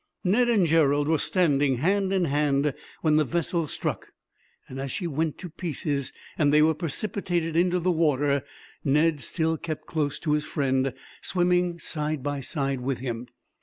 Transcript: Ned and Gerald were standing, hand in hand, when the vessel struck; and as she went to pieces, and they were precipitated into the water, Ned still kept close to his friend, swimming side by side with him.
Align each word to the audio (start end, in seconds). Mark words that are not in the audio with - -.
Ned 0.23 0.49
and 0.49 0.65
Gerald 0.65 1.07
were 1.07 1.19
standing, 1.19 1.75
hand 1.75 2.11
in 2.11 2.25
hand, 2.25 2.73
when 3.03 3.17
the 3.17 3.23
vessel 3.23 3.67
struck; 3.67 4.07
and 4.67 4.79
as 4.79 4.91
she 4.91 5.05
went 5.05 5.37
to 5.37 5.47
pieces, 5.47 6.11
and 6.39 6.51
they 6.51 6.63
were 6.63 6.73
precipitated 6.73 7.55
into 7.55 7.77
the 7.79 7.91
water, 7.91 8.43
Ned 8.83 9.19
still 9.21 9.57
kept 9.57 9.85
close 9.85 10.17
to 10.21 10.31
his 10.33 10.43
friend, 10.45 10.95
swimming 11.21 11.77
side 11.77 12.23
by 12.23 12.39
side 12.39 12.81
with 12.81 12.97
him. 12.97 13.27